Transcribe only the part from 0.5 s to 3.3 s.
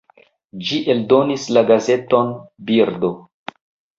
Ĝi eldonis la gazeton "Birdo".